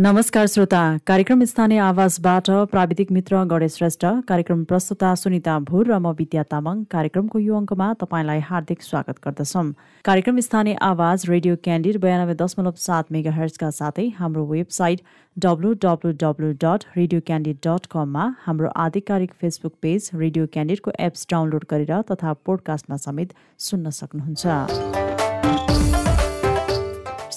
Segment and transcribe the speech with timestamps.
[0.00, 6.12] नमस्कार श्रोता कार्यक्रम स्थानीय आवाजबाट प्राविधिक मित्र गणेश श्रेष्ठ कार्यक्रम प्रस्तुता सुनिता भुर र म
[6.18, 9.64] विद्या तामाङ कार्यक्रमको यो अङ्कमा तपाईँलाई हार्दिक स्वागत गर्दछौँ।
[10.04, 15.02] कार्यक्रम स्थानीय आवाज रेडियो क्यान्डिड बयानब्बे दशमलव सात मेगा हर्सका साथै हाम्रो website
[15.36, 21.26] W W W dot radio candid dot कममा हाम्रो आधिकारिक फेसबुक पेज रेडियो क्यान्डिडको एप्स
[21.30, 23.36] डाउनलोड गरेर तथा पोडकास्टमा समेत
[23.68, 24.99] सुन्न सक्नुहुन्छ।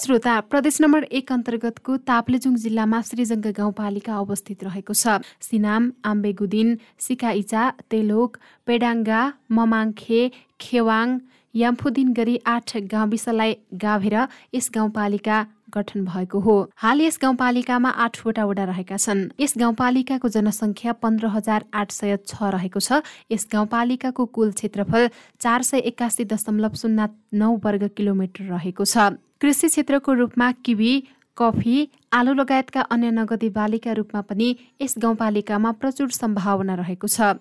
[0.04, 7.62] श्रोता प्रदेश नम्बर एक अन्तर्गतको ताप्लेजुङ जिल्लामा श्रीजङ्ग गाउँपालिका अवस्थित रहेको छ। सिनाम आम्बेगुदिन सिकाइचा
[7.88, 8.36] तेलोक
[8.68, 9.20] पेडाङ्गा
[9.56, 10.20] ममाङखे
[10.60, 11.16] खेवाङ
[11.54, 14.16] याम्फुदिन गरी आठ गाविसलाई गाभेर
[14.54, 15.38] यस गाउँपालिका
[15.74, 21.64] गठन भएको हो। हाल यस गाउँपालिकामा आठवटा वडा रहेका छन्। यस गाउँपालिकाको जनसङ्ख्या पन्ध्र हजार
[21.74, 25.08] आठ सय छ रहेको छ। यस गाउँपालिकाको कुल क्षेत्रफल
[25.40, 30.92] चार सय एकासी दशमलव शून्य नौ वर्ग किलोमिटर रहेको छ। कृषि क्षेत्रको रूपमा किवी
[31.36, 31.76] कफी
[32.14, 34.48] आलु लगायतका अन्य नगदी बालीका रूपमा पनि
[34.82, 37.34] यस गाउँपालिकामा प्रचुर सम्भावना रहेको छ।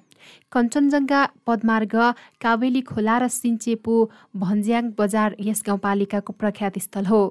[0.49, 1.95] कञ्चनजङ्घा पदमार्ग
[2.41, 3.93] कावेली खोला र सिन्चेपु
[4.36, 7.21] भन्ज्याङ बजार यस गाउँपालिकाको प्रख्यात स्थल हो।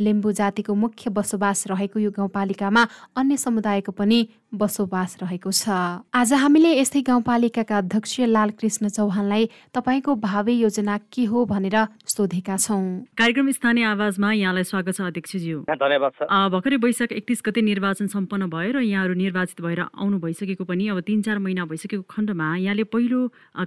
[0.00, 4.20] लिम्बू जातिको मुख्य बसोबास रहेको यो गाउँपालिकामा अन्य समुदायको पनि
[4.52, 5.68] बसोबास रहेको छ।
[6.12, 12.84] आज हामीले यस्तै गाउँपालिकाका अध्यक्ष लालकृष्ण चौहानलाई तपाईँको भावी योजना के हो भनेर सोधेका छौँ।
[13.16, 16.12] कार्यक्रम स्थानीय आवाजमा यहाँलाई स्वागत छ अध्यक्षज्यू। धन्यवाद
[16.52, 21.00] भर्खरै वैशाख एकतिस गते निर्वाचन सम्पन्न भयो र यहाँहरू निर्वाचित भएर आउनु भइसकेको पनि अब
[21.00, 23.20] तिन चार महिना भइसकेको खण्डमा यहाँले पहिलो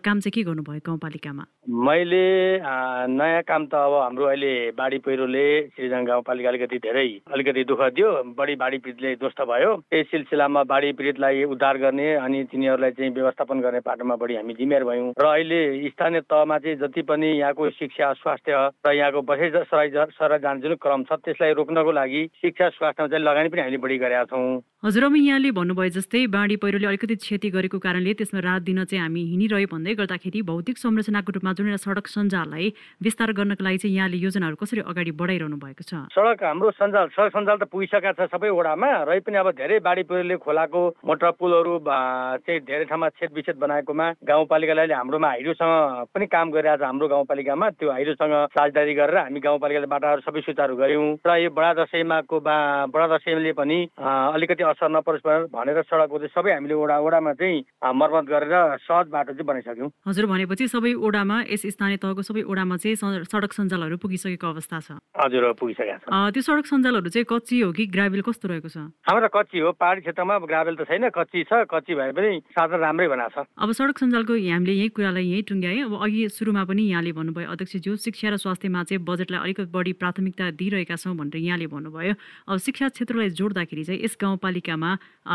[0.06, 1.44] काम चाहिँ के गर्नुभयो गाउँपालिकामा?
[1.66, 2.26] मैले
[2.62, 8.10] नयाँ काम त अब हाम्रो अहिले बाढी पहिरोले श्रीजङ गाउँपालिका अलिकति धेरै अलिकति दुःख दियो
[8.38, 13.60] बढी बाढी पीडितले ध्वस्त भयो। त्यही सिलसिलामा बाढी पीडितलाई उद्धार गर्ने अनि तिनीहरूलाई चाहिँ व्यवस्थापन
[13.64, 18.12] गर्ने पाटोमा बढी हामी जिम्मेवार भयौँ। र अहिले स्थानीय तहमा चाहिँ जति पनि यहाँको शिक्षा
[18.20, 18.52] स्वास्थ्य
[18.84, 19.90] र यहाँको बसै सराई
[20.20, 23.98] सराई जाने जुन क्रम छ त्यसलाई रोक्नको लागि शिक्षा स्वास्थ्यमा चाहिँ लगानी पनि हामीले बढी
[24.04, 28.62] गरेका छौँ। हजुर अब यहाँले भन्नुभयो जस्तै बाढी पहिरोले अलिकति क्षति गरेको कारणले त्यसमा रात
[28.68, 32.68] दिन चाहिँ हामी हिँडिरह्यो भन्दै गर्दाखेरि भौतिक संरचनाको रूपमा जुन एउटा सडक सञ्जाललाई
[33.02, 36.06] विस्तार गर्नको लागि चाहिँ यहाँले योजनाहरू कसरी अगाडि बढाइरहनु भएको छ?
[36.12, 40.04] सडक हाम्रो सञ्जाल सडक सञ्जाल त पुगिसकेका छ सबै वडामा र पनि अब धेरै बाढी
[40.06, 46.52] पहिरोले खोलाको मोटर पुलहरू चाहिँ धेरै ठाउँमा छेद विच्छेद बनाएकोमा गाउँपालिकाले हाम्रोमा हाइड्रोसँग पनि काम
[46.52, 51.32] गरिरहेको छ हाम्रो गाउँपालिकामा त्यो हाइड्रोसँग साझेदारी गरेर हामी गाउँपालिकाले बाटाहरू सबै सुचारू गऱ्यौँ। र
[51.46, 52.56] यो बडा दसैँमाको बा
[52.90, 58.26] बडा दसैँले पनि अलिकति असर नपरोस् भनेर सडकको चाहिँ सबै हामीले वडा वडामा चाहिँ मर्मत
[58.26, 58.54] गरेर
[58.86, 63.52] सहज बाटो चाहिँ बनाइसक्यौँ। हजुर भनेपछि सबै वडामा यस स्थानीय तहको सबै वडामा चाहिँ सडक
[63.54, 64.90] सञ्जालहरू पुगिसकेको अवस्था छ।
[65.22, 68.78] हजुर पुगिसकेको छ। त्यो सडक सञ्जालहरू चाहिँ कच्ची हो कि ग्राभेल कस्तो रहेको छ?
[69.06, 73.08] हाम्रो कच्ची हो पहाडी क्षेत्रमा ग्राभेल त छैन कच्ची छ कच्ची भए पनि साधन राम्रै
[73.12, 77.12] बनाएको छ। अब सडक सञ्जालको हामीले यही कुरालाई यही टुङ्ग्याए अब अघि सुरुमा पनि यहाँले
[77.12, 82.14] भन्नुभयो अध्यक्षज्यू शिक्षा र स्वास्थ्यमा चाहिँ बजेटलाई अलिकति बढी प्राथमिकता दिइरहेका छौँ भनेर यहाँले भन्नुभयो।
[82.48, 84.92] अब शिक्षा क्षेत्रलाई जोड्दाखेरि चाहिँ यस गाउँपालिकामा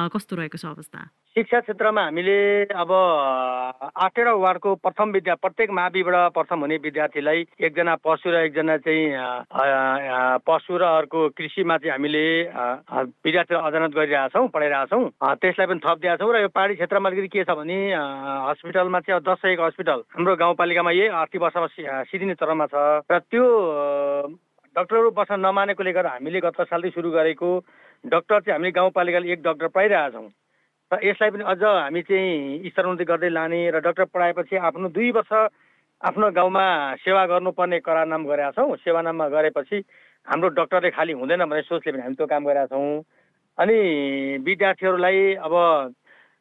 [0.08, 1.00] कस्तो रहेको छ अवस्था?
[1.30, 8.30] शिक्षा क्षेत्रमा हामीले अब आठवटा वार्डको प्रथम विद्या प्रत्येक माविबाट प्रथम हुने विद्यार्थीलाई एकजना पशु
[8.34, 12.24] र एकजना चाहिँ पशु र अर्को कृषिमा चाहिँ हामीले
[13.22, 15.04] विद्यार्थीलाई अध्ययन गरिरहेछौँ पढाइरहेछौँ।
[15.38, 19.22] त्यसलाई पनि थप दिएका छौँ र यो पहाडी क्षेत्रमा अलिकति के छ भने हस्पिटलमा चाहिँ
[19.22, 21.66] दस एक हस्पिटल हाम्रो गाउँपालिकामा यही आर्थिक वर्षमा
[22.10, 23.46] सिद्धिने चरणमा छ। र त्यो
[24.74, 27.50] डक्टरहरू बस्न नमानेकोले गर्दा हामीले गत सालदेखि सुरु गरेको
[28.04, 30.28] डक्टर चाहिँ हामीले गाउँपालिकाले एक डक्टर पाइरहेका छौँ
[30.90, 35.32] र यसलाई पनि अझ हामी चाहिँ स्तरोन्नति गर्दै लाने र डक्टर पढाएपछि आफ्नो दुई वर्ष
[36.02, 36.64] आफ्नो गाउँमा
[36.98, 39.78] सेवा गर्नुपर्ने करार नाम गरेका छौँ। सेवा नाममा गरेपछि
[40.26, 43.02] हाम्रो डक्टरले खालि हुँदैन भन्ने सोचले पनि हामी त्यो काम गरेका छौँ।
[43.58, 43.78] अनि
[44.42, 45.54] विद्यार्थीहरूलाई अब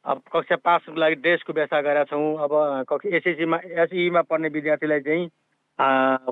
[0.05, 2.51] अब कक्षा पासको लागि ड्रेसको व्यवस्था गरेका छौँ। अब
[2.89, 5.29] कक्षा एसएससीमा एसईमा पढ्ने विद्यार्थीलाई चाहिँ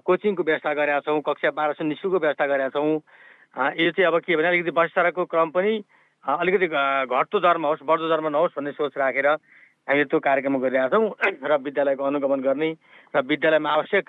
[0.02, 2.96] कोचिङको व्यवस्था गरेका छौँ। कक्षा बाह्रसम्म निशुल्क व्यवस्था गरेका छौँ।
[3.78, 5.74] यो चाहिँ अब के भने अलिकति भ्रष्टाचारको क्रम पनि
[6.26, 11.08] अलिकति घट्दो दरमा होस् बढ्दो दरमा नहोस् भन्ने सोच राखेर हामीले त्यो कार्यक्रम गरिरहेका छौँ
[11.48, 12.70] र विद्यालयको अनुगमन गर्ने
[13.16, 14.08] र विद्यालयमा आवश्यक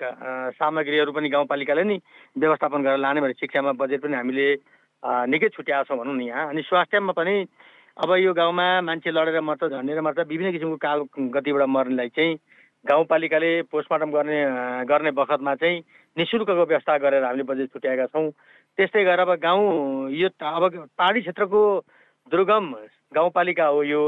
[0.53, 1.97] सामग्रीहरू पनि गाउँपालिकाले नै
[2.35, 4.47] व्यवस्थापन गरेर लाने भने शिक्षामा बजेट पनि हामीले
[5.31, 7.35] निकै छुट्याएको छौँ भनौँ न यहाँ अनि स्वास्थ्यमा पनि
[7.97, 10.99] अब यो गाउँमा मान्छे लडेर मर्छ झन्डेर मर्छ विभिन्न किसिमको काल
[11.31, 12.35] गतिबाट मर्नेलाई चाहिँ
[12.85, 14.39] गाउँपालिकाले पोस्टमार्टम गर्ने
[14.85, 15.79] गर्ने बखतमा चाहिँ
[16.17, 18.27] नि शुल्कको व्यवस्था गरेर हामीले बजेट छुट्याएका छौँ।
[18.77, 21.61] त्यस्तै गरेर अब गाउँ यो अब पहाडी क्षेत्रको
[22.31, 22.65] दुर्गम
[23.15, 24.01] गाउँपालिका हो यो।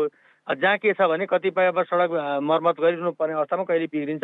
[0.47, 4.23] जहाँ के छ भने कतिपय सडक मर्मत गरिरहनु पर्ने अवस्थामा कहिले बिग्रिन्छ।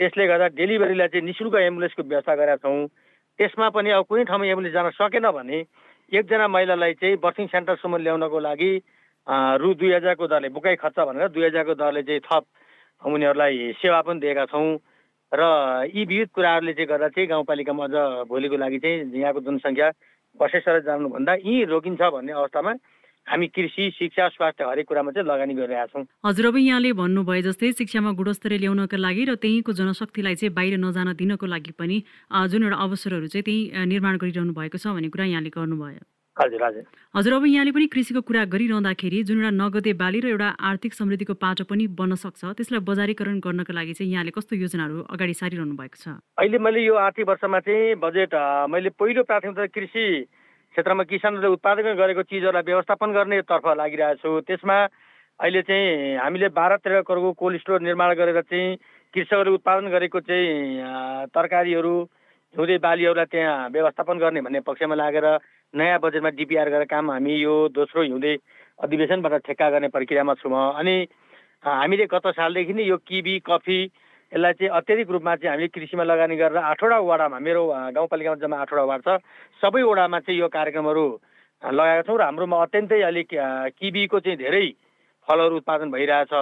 [0.00, 2.86] त्यसले गर्दा डेलिभरीलाई चाहिँ नि शुल्क एम्बुलेन्सको व्यवस्था गरेका छौँ।
[3.38, 5.58] त्यसमा पनि अब कुनै ठाउँमा एम्बुलेन्स जान सकेन भने
[6.12, 8.72] एकजना महिलालाई चाहिँ बर्थिङ सेन्टरसम्म ल्याउनको लागि
[9.60, 12.44] रु दुई हजारको दरले बुकाइ खर्च भनेर दुई हजारको दरले चाहिँ थप
[13.02, 14.78] उनीहरूलाई सेवा पनि दिएका छौँ।
[15.32, 15.42] र
[15.94, 19.88] यी विविध कुराहरूले चाहिँ गर्दा चाहिँ गाउँपालिकामा अझ भोलिको लागि चाहिँ यहाँको जनसङ्ख्या
[20.40, 22.72] बसेसर जानुभन्दा यहीँ रोकिन्छ भन्ने अवस्थामा
[23.26, 27.72] हामी कृषि शिक्षा स्वास्थ्य हरेक कुरामा चाहिँ लगानी गरिरहेका छौँ। हजुर अब यहाँले भन्नुभयो जस्तै
[27.78, 32.02] शिक्षामा गुणस्तरीय ल्याउनका लागि र त्यहीँको जनशक्तिलाई चाहिँ बाहिर नजान दिनको लागि पनि
[32.50, 36.02] जुन एउटा अवसरहरू चाहिँ त्यहीँ निर्माण गरिरहनु भएको छ भन्ने कुरा यहाँले गर्नुभयो।
[36.36, 36.84] हजुर हजुर।
[37.14, 41.34] हजुर अब यहाँले पनि कृषिको कुरा गरिरहँदाखेरि जुन एउटा नगदे बाली र एउटा आर्थिक समृद्धिको
[41.36, 45.96] पाटो पनि बन्न सक्छ त्यसलाई बजारीकरण गर्नको लागि चाहिँ यहाँले कस्तो योजनाहरू अगाडि सारिरहनु भएको
[46.00, 46.16] छ?
[46.40, 48.34] अहिले मैले यो आर्थिक वर्षमा चाहिँ बजेट
[48.72, 50.04] मैले पहिलो प्राथमिकता कृषि
[50.72, 54.76] क्षेत्रमा किसानहरूले उत्पादन गरेको चिजहरूलाई व्यवस्थापन गर्नेतर्फ लागिरहेको छु। त्यसमा
[55.40, 58.76] अहिले चाहिँ हामीले बाह्र तेह्र करोडको कोल्ड स्टोर निर्माण गरेर चाहिँ
[59.14, 61.94] कृषकहरूले उत्पादन गरेको चाहिँ तरकारीहरू
[62.54, 65.26] झुँदै बालीहरूलाई त्यहाँ व्यवस्थापन गर्ने भन्ने पक्षमा लागेर
[65.74, 68.32] नयाँ बजेटमा डिपिआर गरेर काम हामी यो दोस्रो हिउँदे
[68.78, 70.94] अधिवेशनबाट ठेक्का गर्ने प्रक्रियामा छौँ अनि
[71.62, 73.78] हामीले गत सालदेखि नै यो किबी कफी
[74.32, 77.62] यसलाई चाहिँ अत्याधिक रूपमा चाहिँ हामीले कृषिमा लगानी गरेर आठवटा वडामा मेरो
[77.92, 79.18] गाउँपालिकामा जम्मा आठवटा वार्ड छ
[79.60, 81.06] सबै वडामा चाहिँ यो कार्यक्रमहरू
[81.62, 83.28] लगाएका छौँ र हाम्रोमा अत्यन्तै अलिक
[83.74, 84.66] किबीको चाहिँ धेरै
[85.28, 86.32] फलहरू उत्पादन भइरहेछ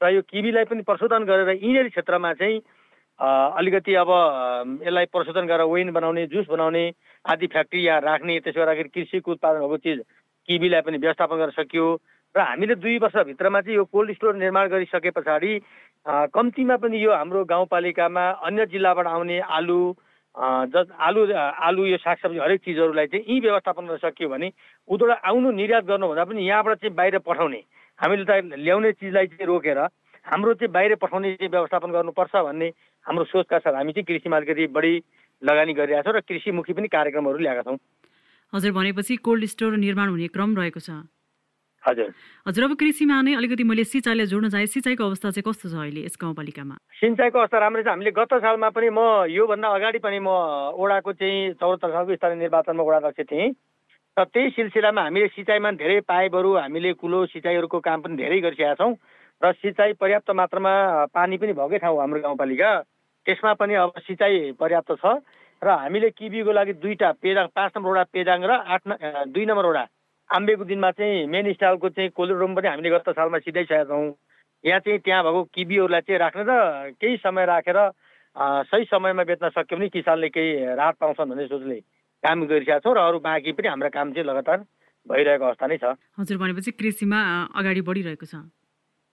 [0.00, 2.58] र यो किबीलाई पनि प्रशोधन गरेर यिनीहरू क्षेत्रमा चाहिँ
[3.18, 4.10] अलिकति अब
[4.82, 6.84] यसलाई प्रशोधन गरेर वेन बनाउने जुस बनाउने
[7.24, 9.98] आदि फ्याक्ट्री यहाँ राख्ने त्यसो गर्दाखेरि कृषिको उत्पादन भएको चिज
[10.48, 11.86] किबीलाई पनि व्यवस्थापन गर्न सकियो
[12.34, 15.52] र हामीले दुई वर्षभित्रमा चाहिँ यो कोल्ड स्टोर निर्माण गरिसके पछाडि
[16.08, 19.80] कम्तीमा पनि यो हाम्रो गाउँपालिकामा अन्य जिल्लाबाट आउने आलु
[20.72, 24.48] ज आलु आलु यो सागसब्जी हरेक चिजहरूलाई चाहिँ यहीँ व्यवस्थापन गर्न सकियो भने
[24.88, 27.60] उतोबाट आउनु निर्यात गर्नुभन्दा पनि यहाँबाट चाहिँ बाहिर पठाउने।
[27.98, 29.78] हामीले त ल्याउने चिजलाई चाहिँ रोकेर
[30.24, 32.68] हाम्रो चाहिँ बाहिर पठाउने चाहिँ व्यवस्थापन गर्नुपर्छ भन्ने
[33.06, 34.94] हाम्रो सोचका साथ हामी चाहिँ कृषिमा अलिकति बढी
[35.42, 37.78] लगानी गरिरहेका छौँ र कृषिमुखी पनि कार्यक्रमहरू ल्याएका छौँ।
[38.52, 41.04] हजुर भनेपछि कोल्ड स्टोर निर्माण हुने क्रम रहेको छ।
[41.88, 42.08] हजुर।
[42.46, 46.04] हजुर अब कृषिमा नै अलिकति मैले सिँचाइलाई जोड्न चाहे सिँचाइको अवस्था चाहिँ कस्तो छ अहिले
[46.04, 46.74] यस गाउँपालिकामा?
[47.00, 49.00] सिँचाइको अवस्था राम्रै छ। हामीले गत सालमा पनि म
[49.32, 50.28] योभन्दा अगाडि पनि म
[50.76, 53.48] ओडाको चाहिँ चौहत्तर सालको स्थानीय निर्वाचनमा ओडा अध्यक्ष थिएँ।
[54.16, 58.92] र त्यही सिलसिलामा हामीले सिँचाइमा धेरै पाइपहरू हामीले कुलो सिँचाइहरूको काम पनि धेरै गरिसकेका छौँ।
[59.42, 60.72] र सिँचाइ पर्याप्त मात्रामा
[61.14, 62.70] पानी पनि भएकै ठाउँ हाम्रो गाउँपालिका।
[63.26, 65.22] त्यसमा पनि अब सिँचाइ पर्याप्त छ।
[65.62, 68.82] र हामीले किबीको लागि दुईवटा पेदाङ पाँच नम्बर वडा पेदाङ र आठ
[69.30, 69.84] दुई नम्बर वडा
[70.30, 74.12] आम्बेको दिनमा चाहिँ मेन स्टाइलको चाहिँ कोल्ड रुम पनि हामीले गत सालमा सिधाइसकेका छौँ
[74.64, 76.52] यहाँ चाहिँ त्यहाँ भएको किबीहरूलाई चाहिँ राख्ने र
[77.00, 77.78] केही समय राखेर
[78.68, 81.78] सही समयमा बेच्न सक्यो भने किसानले केही राहत पाउँछन् भन्ने सोचले
[82.22, 84.58] काम गरिसकेका छौँ र अरू बाँकी पनि हाम्रो काम चाहिँ लगातार
[85.06, 87.18] भइरहेको अवस्था नै छ। हजुर भनेपछि कृषिमा
[87.56, 88.34] अगाडि बढिरहेको छ।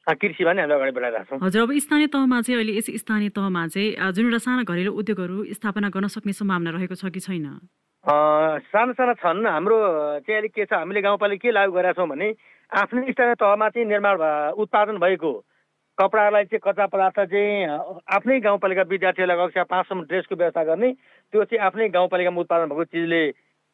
[0.05, 3.61] कृषिमा नै हामीले अगाडि बढाइरहेको छौँ। हजुर अब स्थानीय तहमा चाहिँ अहिले यस स्थानीय तहमा
[3.71, 7.47] चाहिँ जुन एउटा सानो घरेलु उद्योगहरू स्थापना गर्न सक्ने सम्भावना रहेको छ कि छैन?
[8.05, 9.77] सानो सानो छन्। हाम्रो
[10.21, 12.27] चाहिँ अलिक के छ हामीले गाउँपालिका के लागु गरेका छौँ भने
[12.71, 14.15] आफ्नै स्थानीय तहमा चाहिँ निर्माण
[14.61, 15.31] उत्पादन भएको
[15.97, 17.65] कपडालाई चाहिँ कच्चा पदार्थ चाहिँ
[18.05, 20.91] आफ्नै गाउँपालिका विद्यार्थीहरूलाई कक्षा पाँचसम्म ड्रेसको व्यवस्था गर्ने
[21.33, 23.21] त्यो चाहिँ आफ्नै गाउँपालिकामा उत्पादन भएको चिजले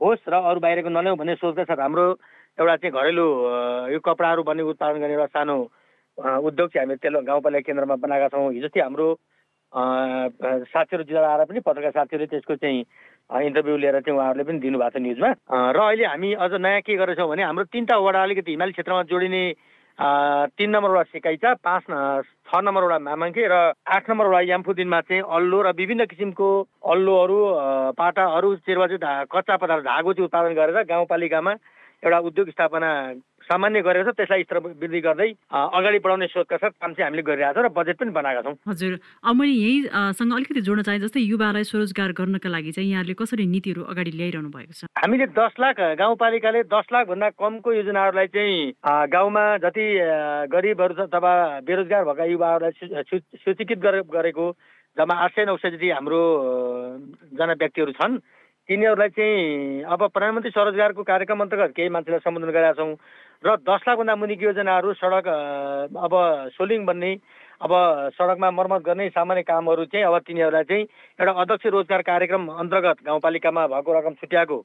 [0.01, 2.05] होस् र अरू बाहिरको नल्याउँ भन्ने सोचका साथ हाम्रो
[2.55, 3.27] एउटा चाहिँ घरेलु
[3.91, 5.57] यो कपडाहरू बन्ने उत्पादन गर्ने एउटा सानो
[6.39, 9.07] उद्योग चाहिँ हामीले तेल गाउँपालिका केन्द्रमा बनाएका छौँ। हिजो चाहिँ हाम्रो
[10.71, 12.83] साथीहरू जिल्ला आएर पनि पत्रकार साथीहरूले त्यसको चाहिँ
[13.31, 15.29] इन्टरभ्यू लिएर चाहिँ उहाँहरूले पनि दिनुभएको छ न्युजमा
[15.71, 19.43] र अहिले हामी अझ नयाँ के गरेछौँ भने हाम्रो तिनवटा वडा अलिकति हिमाली क्षेत्रमा जोडिने
[19.99, 21.83] तिन नम्बर वडा सिकाइचा पाँच
[22.43, 23.55] छ नम्बर वडा मामाङ्के र
[23.87, 26.47] आठ नम्बर वडा याम्फुदिनमा चाहिँ अल्लो र विभिन्न किसिमको
[26.85, 27.39] अल्लोहरू
[27.95, 31.53] पाटाहरू चेरुवा चाहिँ कच्चा पदार्थ धागो चाहिँ उत्पादन गरेर गाउँपालिकामा
[32.03, 32.89] एउटा उद्योग स्थापना
[33.51, 37.59] सामान्य गरेको छ त्यसलाई स्तर वृद्धि गर्दै अगाडि बढाउने सोचका साथ काम चाहिँ हामीले गरिरहेको
[37.59, 38.93] छ र बजेट पनि बनाएका छौँ। हजुर
[39.27, 43.81] अब मैले यहीसँग अलिकति जोड्न चाहेँ जस्तै युवालाई स्वरोजगार गर्नका लागि चाहिँ यहाँले कसरी नीतिहरू
[43.91, 44.85] अगाडि ल्याइरहनु भएको छ?
[44.97, 49.85] हामीले दस लाख गाउँपालिकाले दस लाखभन्दा कमको योजनाहरूलाई चाहिँ गाउँमा जति
[50.53, 51.33] गरिबहरू छ अथवा
[51.67, 53.79] बेरोजगार भएका युवाहरूलाई सूचीकृत
[54.15, 54.45] गरेको
[54.97, 56.21] जम्मा आठ सय नौ सय जति हाम्रो
[57.35, 58.17] जना व्यक्तिहरू छन्
[58.69, 62.93] तिनीहरूलाई चाहिँ अब प्रधानमन्त्री स्वरोजगारको कार्यक्रम अन्तर्गत केही मान्छेलाई सम्बोधन गरेका छौँ
[63.43, 65.27] र दस लाखभन्दा मुनिको योजनाहरू सडक
[65.97, 66.13] अब
[66.53, 67.11] सोलिङ बन्ने
[67.59, 67.71] अब
[68.13, 70.83] सडकमा मर्मत गर्ने सामान्य कामहरू चाहिँ अब तिनीहरूलाई चाहिँ
[71.19, 74.57] एउटा अध्यक्ष रोजगार कार्यक्रम अन्तर्गत गाउँपालिकामा भएको रकम छुट्याएको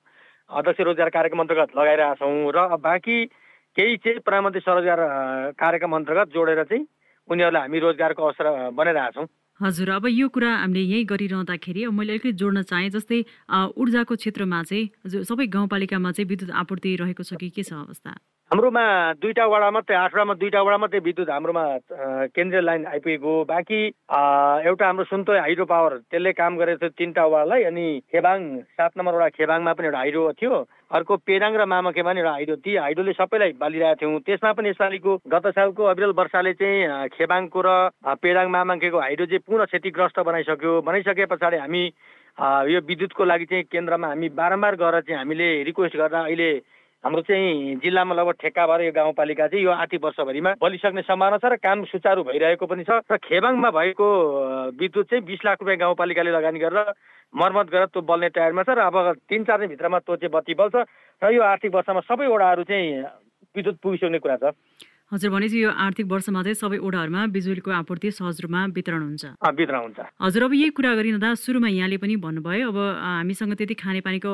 [0.50, 3.16] अध्यक्ष रोजगार कार्यक्रम अन्तर्गत लगाइरहेका छौँ र बाँकी
[3.76, 5.00] केही चाहिँ प्रधानमन्त्री स्वरोजगार
[5.56, 6.86] कार्यक्रम अन्तर्गत जोडेर चाहिँ
[7.28, 9.26] उनीहरूलाई हामी रोजगारको अवसर बनाइरहेका छौँ।
[9.60, 13.20] हजुर अब यो कुरा हामीले यहीँ गरिरहँदाखेरि अब मैले अलिकति जोड्न चाहेँ जस्तै
[13.76, 18.12] ऊर्जाको क्षेत्रमा चाहिँ सबै गाउँपालिकामा चाहिँ विद्युत आपूर्ति रहेको छ कि के छ अवस्था?
[18.46, 18.82] हाम्रोमा
[19.18, 21.62] दुईवटा वडा मात्रै आठवटामा दुईवटा वडा मात्रै विद्युत हाम्रोमा
[22.30, 23.80] केन्द्रीय लाइन आइपुगेको। बाँकी
[24.70, 28.38] एउटा हाम्रो सुन्तो हाइड्रो पावर त्यसले काम गरेको थियो तिनवटा वडालाई अनि खेबाङ
[28.78, 30.54] सात नम्बर वडा खेबाङमा पनि एउटा हाइड्रो थियो।
[30.94, 35.12] अर्को पेराङ र मामाखेमा पनि एउटा हाइड्रो ती हाइड्रोले सबैलाई बालिरहेको थियौँ। त्यसमा पनि यसपालिको
[35.26, 37.70] गत सालको अविरल वर्षाले चाहिँ खेबाङको र
[38.22, 41.82] पेराङ मामाङ्केको हाइड्रो चाहिँ पुनः क्षतिग्रस्त बनाइसक्यो। बनाइसके पछाडि हामी
[42.70, 46.50] यो विद्युतको लागि चाहिँ केन्द्रमा हामी बारम्बार गएर चाहिँ हामीले रिक्वेस्ट गर्दा अहिले
[47.06, 51.46] हाम्रो चाहिँ जिल्लामा लगभग ठेक्का भएर यो गाउँपालिका चाहिँ यो आर्थिक वर्षभरिमा बलिसक्ने सम्भावना छ
[51.46, 54.06] र काम सुचारू भइरहेको पनि छ र खेबाङमा भएको
[54.74, 56.90] विद्युत चाहिँ बिस लाख रुपियाँ गाउँपालिकाले लगानी गरेर
[57.30, 60.74] मर्मत गरेर त्यो बल्ने तयारीमा छ र अब तिन चार दिनभित्रमा त्यो चाहिँ बत्ती बल्छ
[61.22, 62.90] र यो आर्थिक वर्षमा सबै वडाहरू चाहिँ
[63.54, 64.50] विद्युत पुगिसक्ने कुरा छ।
[65.12, 69.80] हजुर भनेपछि यो आर्थिक वर्षमा चाहिँ सबै ओडाहरूमा बिजुलीको आपूर्ति सहज रूपमा वितरण हुन्छ। वितरण
[69.80, 72.78] हुन्छ। हजुर अब यही कुरा गरिरहँदा सुरुमा यहाँले पनि भन्नुभयो अब
[73.22, 74.32] हामीसँग त्यति खानेपानीको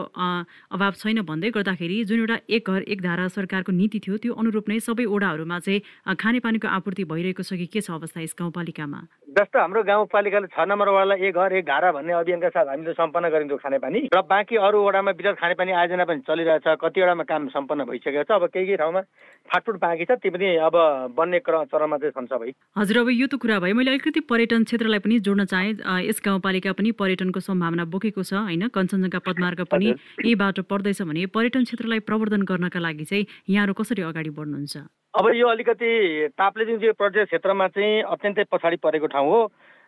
[0.72, 4.68] अभाव छैन भन्दै गर्दाखेरि जुन एउटा एक घर एक धारा सरकारको नीति थियो त्यो अनुरूप
[4.72, 9.00] नै सबै ओडाहरूमा चाहिँ खानेपानीको आपूर्ति भइरहेको छ कि के छ अवस्था यस गाउँपालिकामा?
[9.28, 13.28] जस्तो हाम्रो गाउँपालिकाले छ नम्बर वडालाई एक घर एक धारा भन्ने अभियानका साथ हामीले सम्पन्न
[13.28, 18.24] गरिन्थ्यो खानेपानी र बाँकी अरू वडामा विराट खानेपानी आयोजना पनि चलिरहेछ कतिवटामा काम सम्पन्न भइसकेको
[18.24, 19.00] छ अब केही केही ठाउँमा
[19.48, 20.74] फाटफुट बाँकी छ ती पनि अब
[21.18, 25.00] बन्ने चरणमा चाहिँ छन् सबै। हजुर अब यो त कुरा भयो। मैले अलिकति पर्यटन क्षेत्रलाई
[25.02, 28.70] पनि जोड्न चाहेँ। यस गाउँपालिका पनि पर्यटनको सम्भावना बोकेको छ होइन?
[28.70, 29.88] कञ्चनजङ्घा पदमार्ग पनि
[30.22, 34.74] यही बाटो पर्दैछ भने पर्यटन क्षेत्रलाई प्रवर्धन गर्नका लागि चाहिँ यहाँहरू कसरी अगाडि बढ्नुहुन्छ?
[35.18, 35.90] अब यो अलिकति
[36.38, 39.40] ताप्लेजुङ चाहिँ पर्यटन क्षेत्रमा चाहिँ अत्यन्तै पछाडि परेको ठाउँ हो।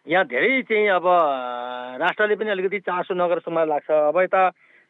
[0.06, 1.04] यहाँ धेरै चाहिँ अब
[2.02, 4.42] राष्ट्रले पनि अलिकति चासो नगर जस्तो लाग्छ। अब यता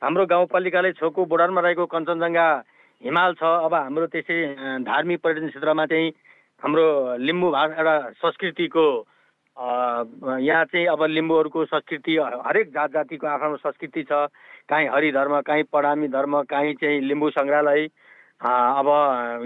[0.02, 2.46] हाम्रो गाउँपालिकाले छेउको बोर्डरमा रहेको कञ्चनजङ्घा
[3.04, 4.36] हिमाल छ। अब हाम्रो त्यसै
[4.84, 6.08] धार्मिक पर्यटन क्षेत्रमा चाहिँ
[6.62, 6.84] हाम्रो
[7.20, 8.86] लिम्बू भा एउटा संस्कृतिको
[9.56, 14.26] यहाँ चाहिँ अब लिम्बूहरूको संस्कृति हरेक जात जातिको आफ्नो संस्कृति छ।
[14.68, 17.86] काहीँ हरि धर्म काहीँ पडामी धर्म काहीँ चाहिँ लिम्बू सङ्ग्रहालय।
[18.40, 18.88] अब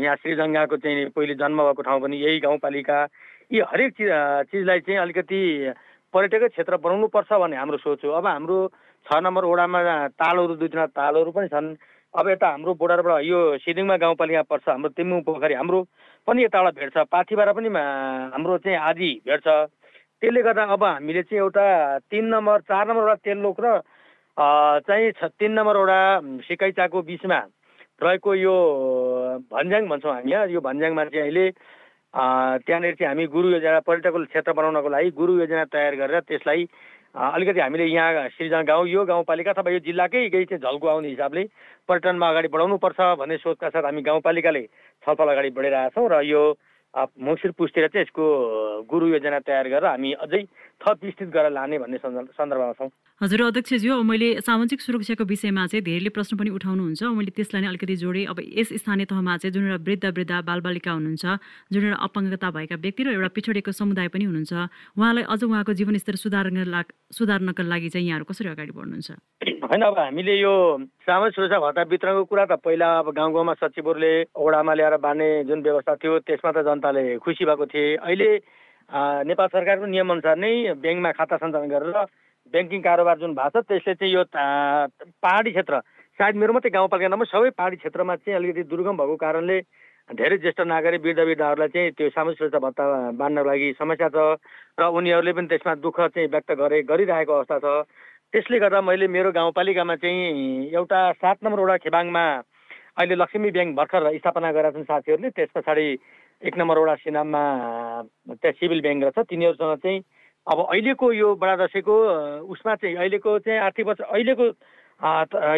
[0.01, 2.99] यहाँ श्रीजङ्गाको चाहिँ पहिले जन्म भएको ठाउँ पनि यही गाउँपालिका।
[3.53, 4.11] यी हरेक चिज
[4.51, 5.41] चिजलाई चाहिँ अलिकति
[6.15, 8.59] पर्यटकै क्षेत्र बनाउनुपर्छ भन्ने हाम्रो सोच हो। अब हाम्रो
[9.07, 9.81] छ नम्बर वडामा
[10.17, 11.77] तालहरू दुई तिनवटा तालहरू पनि छन्।
[12.15, 15.79] अब यता हाम्रो बोर्डरबाट यो सिदिङमा गाउँपालिका पर्छ हाम्रो तिम्बुङ पोखरी हाम्रो
[16.29, 21.65] पनि यताबाट भेट्छ पाथिबाट पनि हाम्रो चाहिँ आदि भेट्छ त्यसले गर्दा अब हामीले चाहिँ एउटा
[22.09, 23.81] तिन नम्बर चार नम्बरवटा तेल्लोक र
[24.83, 26.01] चाहिँ तिन नम्बरवटा
[26.49, 27.41] सिकाइचाको बिचमा
[28.01, 28.55] रहेको यो
[29.47, 31.51] भन्ज्याङ भन्छौँ हामी यहाँ यो भन्ज्याङमा चाहिँ अहिले
[32.65, 36.65] त्यहाँनिर चाहिँ हामी गुरु योजना पर्यटकको क्षेत्र बनाउनको लागि गुरु योजना तयार गरेर त्यसलाई
[37.19, 41.43] अलिकति हामीले यहाँ सिर्जना गाउँ यो गाउँपालिका अथवा यो जिल्लाकै केही चाहिँ झल्को आउने हिसाबले
[41.89, 44.63] पर्यटनमा अगाडि बढाउनुपर्छ भन्ने सोचका साथ हामी गाउँपालिकाले
[45.03, 46.43] छलफल अगाडि बढिरहेका छौँ र यो
[46.97, 48.25] मङ्सिर पुस्तिर चाहिँ यसको
[48.89, 50.43] गुरु योजना तयार गरेर हामी अझै
[50.81, 52.89] थप विस्तृत गरेर लाने भन्ने सन्दर्भमा छौँ।
[53.21, 57.97] हजुर अध्यक्षज्यू मैले सामाजिक सुरक्षाको विषयमा चाहिँ धेरैले प्रश्न पनि उठाउनुहुन्छ। मैले त्यसलाई नै अलिकति
[57.99, 61.27] जोडेँ। अब यस स्थानीय तहमा चाहिँ जुन एउटा वृद्ध वृद्ध बालबालिका हुनुहुन्छ
[61.73, 64.53] जुन एउटा अपाङ्गता भएका व्यक्ति र एउटा पिछडिएको समुदाय पनि हुनुहुन्छ
[64.97, 69.58] उहाँलाई अझ उहाँको जीवनस्तर सुधार्न सुधार्नका लागि चाहिँ यहाँहरू कसरी अगाडि बढ्नुहुन्छ?
[69.69, 70.51] होइन अब हामीले यो
[71.05, 75.61] सामाजिक सुरक्षा भत्ता वितरणको कुरा त पहिला अब गाउँ गाउँमा सचिवहरूले ओडामा ल्याएर बाँड्ने जुन
[75.63, 78.31] व्यवस्था थियो त्यसमा त जनताले खुसी भएको थिए। अहिले
[79.29, 82.01] नेपाल सरकारको नियमअनुसार नै ब्याङ्कमा खाता सञ्चालन गरेर
[82.49, 84.25] ब्याङ्किङ कारोबार जुन भएको छ त्यसले चाहिँ यो
[85.21, 85.81] पाहाडी क्षेत्र
[86.17, 89.61] सायद मेरो मात्रै गाउँपालिका नम्बर सबै पाहाडी क्षेत्रमा चाहिँ अलिकति दुर्गम भएको कारणले
[90.17, 92.85] धेरै ज्येष्ठ नागरिक वृद्ध वृद्धहरूलाई चाहिँ त्यो सामाजिक सुरक्षा भत्ता
[93.21, 94.41] बाँड्नको लागि समस्या छ
[94.81, 97.85] र उनीहरूले पनि त्यसमा दुःख चाहिँ व्यक्त गरे गरिरहेको अवस्था छ।
[98.35, 102.25] त्यसले गर्दा मैले मेरो गाउँपालिकामा चाहिँ एउटा सात नम्बर वडा खेबाङमा
[103.01, 105.87] अहिले लक्ष्मी ब्याङ्क भर्खर स्थापना गरेका छन् साथीहरूले। त्यस पछाडि
[106.43, 107.43] एक नम्बरवटा सिनाममा
[108.29, 110.05] त्यहाँ सिभिल ब्याङ्क रहेछ। तिनीहरूसँग चाहिँ
[110.47, 111.97] अब अहिलेको यो बडा दसैँको
[112.53, 114.45] उसमा चाहिँ अहिलेको चाहिँ आर्थिक वर्ष अहिलेको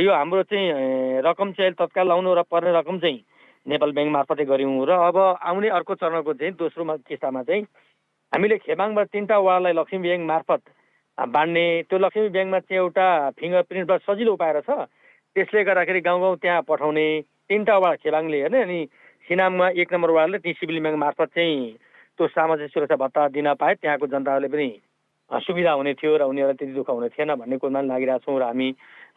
[0.06, 3.18] यो हाम्रो चाहिँ रकम चाहिँ तत्काल लाउनु र पर्ने रकम चाहिँ
[3.66, 7.62] नेपाल ब्याङ्क मार्फतै गऱ्यौँ र अब आउने अर्को चरणको चाहिँ दोस्रो किस्तामा चाहिँ
[8.32, 10.62] हामीले खेबाङबाट तिनवटा वार्डलाई लक्ष्मी ब्याङ्क मार्फत
[11.20, 14.70] बाँड्ने त्यो लक्ष्मी ब्याङ्कमा चाहिँ एउटा फिङ्गर प्रिन्टबाट सजिलो उपाएर छ
[15.36, 17.06] त्यसले गर्दाखेरि गाउँ गाउँ त्यहाँ पठाउने
[17.48, 18.80] तिनवटा वार्ड खेबाङले हेर्ने अनि
[19.26, 21.76] सिनाममा एक नम्बर वार्डले ती सिभिल ब्याङ्क मार्फत चाहिँ
[22.18, 24.68] त्यो सामाजिक सुरक्षा भत्ता दिन पाए त्यहाँको जनताहरूले पनि
[25.30, 28.68] सुविधा हुने थियो र उनीहरूलाई त्यति दुःख हुने थिएन भन्ने कुरामा लागिरहेको छौँ र हामी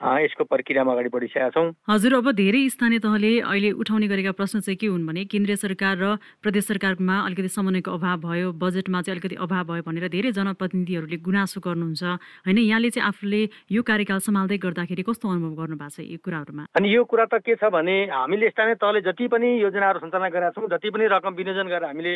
[0.02, 4.78] यसको प्रक्रियामा अगाडि बढिसकेका छौँ। हजुर अब धेरै स्थानीय तहले अहिले उठाउने गरेका प्रश्न चाहिँ
[4.78, 6.06] के हुन् भने केन्द्रीय सरकार र
[6.44, 11.60] प्रदेश सरकारमा अलिकति समन्वयको अभाव भयो बजेटमा चाहिँ अलिकति अभाव भयो भनेर धेरै जनप्रतिनिधिहरूले गुनासो
[11.60, 12.04] गर्नुहुन्छ।
[12.48, 16.64] होइन यहाँले चाहिँ आफूले यो कार्यकाल सम्हाल्दै गर्दाखेरि कस्तो अनुभव गर्नु भएको छ यो कुराहरूमा?
[16.76, 20.52] अनि यो कुरा त के छ भने हामीले स्थानीय तहले जति पनि योजनाहरू सञ्चालन गरेका
[20.56, 22.14] छौँ जति पनि रकम विनियोजन गरेर हामीले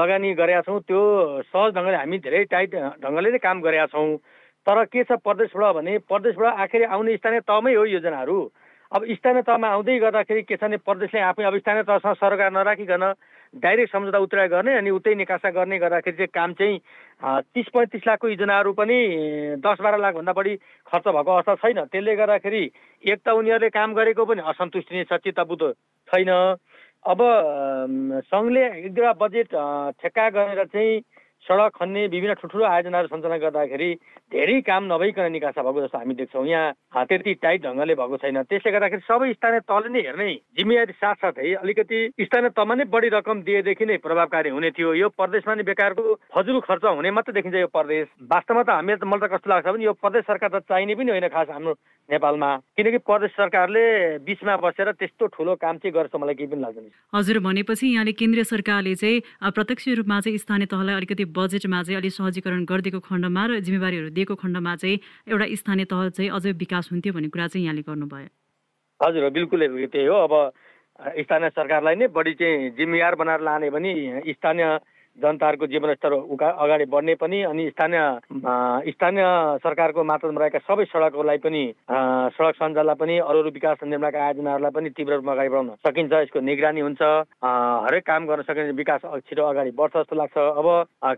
[0.00, 1.00] लगानी गरेका छौँ त्यो
[1.50, 2.70] सहज ढङ्गले हामी धेरै टाइट
[3.04, 4.08] ढङ्गले नै काम गरेका छौँ।
[4.66, 8.40] तर के छ प्रदेशबाट भने प्रदेशबाट आखिर आउने स्थानीय तहमै हो योजनाहरू।
[8.92, 13.04] अब स्थानीय तहमा आउँदै गर्दाखेरि के छ भने प्रदेशले आफै अब स्थानीय तहसँग सरकार नराखिकन
[13.54, 16.78] डाइरेक्ट सम्झौता उत्तराय गर्ने अनि उतै निकासा गर्ने गर्दाखेरि चाहिँ काम चाहिँ
[17.54, 18.98] तिस पैँतिस लाखको योजनाहरू पनि
[19.62, 20.54] दस बाह्र लाखभन्दा बढी
[20.86, 22.62] खर्च भएको अवस्था छैन। त्यसले गर्दाखेरि
[23.04, 25.72] एक त उनीहरूले काम गरेको पनि असन्तुष्टि नै छ चित्तबुद्धो
[26.08, 26.30] छैन।
[27.04, 27.18] अब
[28.28, 29.50] सङ्घले एक दुईवटा बजेट
[29.98, 31.00] ठेक्का गरेर चाहिँ
[31.48, 33.90] सडक खन्ने विभिन्न ठुल्ठुलो आयोजनाहरू सञ्चालन गर्दाखेरि
[34.32, 38.70] धेरै काम नभइकन निकासा भएको जस्तो हामी देख्छौँ। यहाँ त्यति टाइट ढङ्गले भएको छैन। त्यसले
[38.72, 40.28] गर्दाखेरि सबै स्थानीय तहले नै हेर्ने
[40.58, 45.54] जिम्मेवारी साथसाथै अलिकति स्थानीय तहमा नै बढी रकम दिएदेखि नै प्रभावकारी हुने थियो। यो प्रदेशमा
[45.54, 46.04] नै बेकारको
[46.34, 49.66] फजुल खर्च हुने मात्रै देखिन्छ यो प्रदेश। वास्तवमा त हामी त मलाई त कस्तो लाग्छ
[49.66, 51.74] भने यो प्रदेश सरकार त चाहिने पनि होइन खास हाम्रो
[52.08, 53.84] नेपालमा। किनकि प्रदेश सरकारले
[54.22, 58.44] बिचमा बसेर त्यस्तो ठुलो काम चाहिँ गर्छ मलाई केही पनि लाग्दैन। हजुर भनेपछि यहाँले केन्द्रीय
[58.44, 63.60] सरकारले चाहिँ प्रत्यक्ष रूपमा चाहिँ स्थानीय तहलाई अलिकति बजेटमा चाहिँ अलिक सहजीकरण गरिदिएको खण्डमा र
[63.60, 67.82] जिम्मेवारीहरू दिएको खण्डमा चाहिँ एउटा स्थानीय तह चाहिँ अझै विकास हुन्थ्यो भन्ने कुरा चाहिँ यहाँले
[67.82, 68.28] गर्नुभयो।
[69.00, 70.34] हजुर बिल्कुलै त्यही हो। अब
[71.00, 73.92] स्थानीय सरकारलाई नै बढी चाहिँ जिम्मेवार बनाएर लाने भने
[74.32, 74.66] स्थानीय
[75.22, 78.00] जनताहरूको जीवनस्तर उका अगाडि बढ्ने पनि अनि स्थानीय
[78.94, 79.24] स्थानीय
[79.66, 81.62] सरकारको मात्रामा रहेका सबै सडकहरूलाई पनि
[82.38, 86.40] सडक सञ्जाललाई पनि अरू अरू विकास निर्माणका आयोजनाहरूलाई पनि तीव्र रूपमा अगाडि बढाउन सकिन्छ। यसको
[86.40, 90.66] निगरानी हुन्छ। हरेक काम गर्न सकिने विकास छिटो अगाडि बढ्छ जस्तो लाग्छ। अब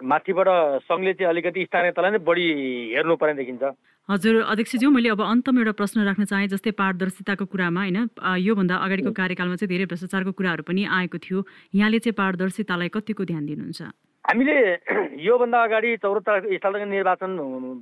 [0.03, 0.49] माथिबाट
[0.89, 2.47] सङ्घले चाहिँ अलिकति स्थानीय तलाई नै बढी
[2.95, 3.63] हेर्नुपर्ने देखिन्छ।
[4.09, 7.99] हजुर अध्यक्षज्यू मैले अब अन्तमा एउटा प्रश्न राख्न चाहेँ जस्तै पारदर्शिताको कुरामा होइन?
[8.19, 11.39] योभन्दा अगाडिको कार्यकालमा चाहिँ धेरै भ्रष्टाचारको कुराहरू पनि आएको थियो।
[11.75, 13.92] यहाँले चाहिँ पारदर्शितालाई कतिको ध्यान दिनुहुन्छ?
[14.23, 14.55] हामीले
[15.27, 17.37] योभन्दा अगाडि चौरात्तर स्थल निर्वाचन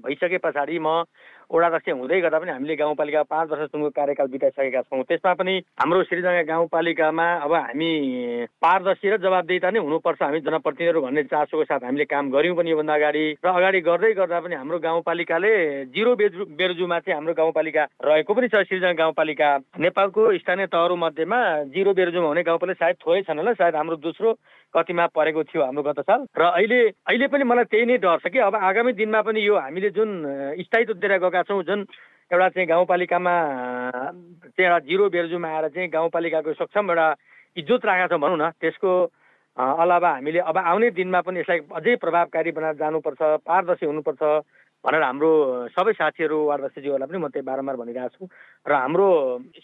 [0.04, 1.04] भइसके पछाडि म
[1.52, 6.42] वडाध्यक्ष हुँदै गर्दा पनि हामीले गाउँपालिका पाँच वर्षसम्मको कार्यकाल बिताइसकेका छौँ। त्यसमा पनि हाम्रो श्रीजङ्गा
[6.46, 7.90] गाउँपालिकामा अब हामी
[8.62, 12.94] पारदर्शी र जवाबदेता नै हुनुपर्छ। हामी जनप्रतिनिधिहरू भन्ने चासोको साथ हामीले काम गऱ्यौँ पनि योभन्दा
[12.94, 15.52] अगाडि। र अगाडि गर्दै गर्दा पनि हाम्रो गाउँपालिकाले
[15.90, 19.48] जिरो बेरजु बेरजुमा चाहिँ हाम्रो गाउँपालिका रहेको पनि छ। श्रीजङ्गा गाउँपालिका
[19.82, 21.40] नेपालको स्थानीय तहहरू मध्येमा
[21.74, 24.38] जिरो बेरजुमा हुने गाउँपालिका सायद थोरै छन् होला। सायद हाम्रो दोस्रो
[24.74, 28.32] कतिमा परेको थियो हाम्रो गत साल र अहिले अहिले पनि मलाई त्यही नै डर छ
[28.32, 30.10] कि अब आगामी दिनमा पनि यो हामीले जुन
[30.62, 31.80] स्थायित्व दिएर गएका छौँ जुन
[32.30, 33.34] एउटा चाहिँ गाउँपालिकामा
[34.46, 37.08] चाहिँ एउटा जिरो बेरजुमा आएर चाहिँ गाउँपालिकाको सक्षम एउटा
[37.56, 38.92] इज्जत राखेका छौँ भनौँ न त्यसको
[39.58, 44.22] अलावा हामीले अब आउने दिनमा पनि यसलाई अझै प्रभावकारी बनाएर जानुपर्छ पारदर्शी हुनुपर्छ
[44.84, 45.30] भनेर हाम्रो
[45.74, 48.24] सबै साथीहरू वार्डवासीज्यूहरूलाई पनि म त्यही बारम्बार भनिरहेको छु।
[48.64, 49.08] र हाम्रो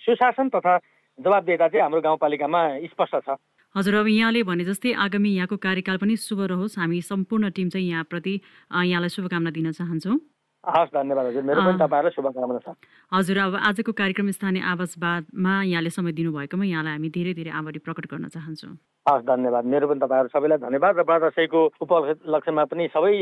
[0.02, 0.74] सुशासन तथा
[1.18, 2.60] जवाबदेता चाहिँ हाम्रो गाउँपालिकामा
[2.92, 3.38] स्पष्ट छ।
[3.76, 7.88] हजुर अब यहाँले भने जस्तै आगामी यहाँको कार्यकाल पनि शुभ रहोस्। हामी सम्पूर्ण टिम चाहिँ
[7.88, 8.34] यहाँप्रति
[8.72, 10.16] यहाँलाई शुभकामना दिन चाहन्छौँ।
[10.64, 12.74] हस् धन्यवाद हजुर। मेरो पनि तपाईँहरूलाई शुभकामना छ।
[13.12, 18.04] हजुर अब आजको कार्यक्रम स्थानीय आवासवादमा यहाँले समय दिनुभएकोमा यहाँलाई हामी धेरै धेरै आभारी प्रकट
[18.10, 18.74] गर्न चाहन्छौँ।
[19.06, 23.14] हस् धन्यवाद। मेरो पनि तपाईँहरू सबैलाई धन्यवाद र बडादशैको उपलक्ष्यमा पनि सबै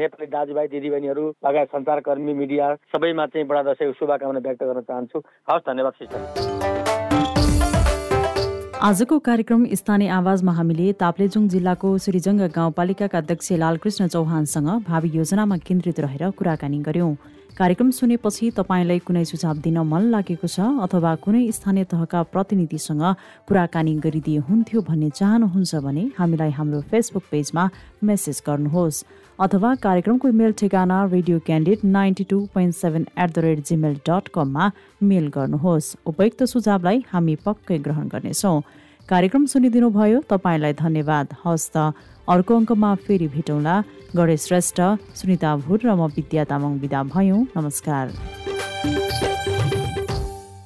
[0.00, 5.94] नेपाली दाजुभाइ दिदीबहिनीहरू लगायत सञ्चारकर्मी मिडिया सबैमा चाहिँ बडादशैको शुभकामना व्यक्त गर्न चाहन्छु। हस् धन्यवाद
[6.00, 6.89] सिस्टर।
[8.80, 16.00] आजको कार्यक्रम स्थानीय आवाजमा हामीले ताप्लेजुङ जिल्लाको श्रीजङ्ग गाउँपालिकाका अध्यक्ष लालकृष्ण चौहानसँग भावी योजनामा केन्द्रित
[16.00, 17.12] रहेर कुराकानी गर्यौं।
[17.58, 23.04] कार्यक्रम सुनेपछि तपाईँलाई कुनै सुझाव दिन मन लागेको छ अथवा कुनै स्थानीय तहका प्रतिनिधिसँग
[23.48, 27.68] कुराकानी गरिदिए हुन्थ्यो भन्ने चाहनुहुन्छ भने हामीलाई हाम्रो फेसबुक पेजमा
[28.02, 29.04] मेसेज गर्नुहोस्।
[29.40, 34.28] अथवा कार्यक्रमको मेल ठेगाना radio candid ninety two point seven at the rate Gmail dot
[34.34, 34.64] कममा
[35.02, 38.60] मेल गर्नुहोस्। उपयुक्त सुझावलाई हामी पक्कै ग्रहण गर्नेछौँ।
[39.08, 41.76] कार्यक्रम सुनिदिनुभयो तपाईँलाई धन्यवाद। हस्त
[42.28, 43.80] अर्को अङ्कमा फेरि भेटौँला।
[44.16, 44.80] गणेश श्रेष्ठ
[45.16, 49.29] सुनिता भुट र म विद्या तामाङ विदा भयौँ। नमस्कार।